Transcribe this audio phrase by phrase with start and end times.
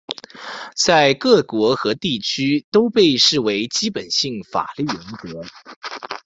[0.75, 5.43] 在各国和地区都被视为基本性法律原则。